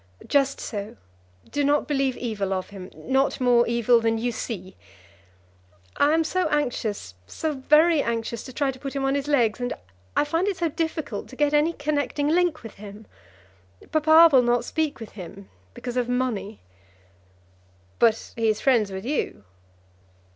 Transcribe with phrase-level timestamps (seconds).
[0.27, 0.97] "Just so;
[1.51, 4.75] do not believe evil of him, not more evil than you see.
[5.97, 9.59] I am so anxious, so very anxious to try to put him on his legs,
[9.59, 9.73] and
[10.17, 13.05] I find it so difficult to get any connecting link with him.
[13.91, 16.61] Papa will not speak with him, because of money."
[17.99, 19.43] "But he is friends with you."